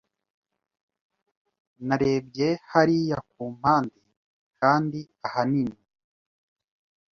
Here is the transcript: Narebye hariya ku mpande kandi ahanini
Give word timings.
Narebye 1.87 2.49
hariya 2.71 3.17
ku 3.31 3.41
mpande 3.57 3.99
kandi 4.59 4.99
ahanini 5.25 5.77